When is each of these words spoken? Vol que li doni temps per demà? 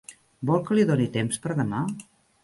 Vol 0.49 0.61
que 0.69 0.77
li 0.77 0.85
doni 0.91 1.05
temps 1.17 1.39
per 1.43 1.53
demà? 1.59 1.83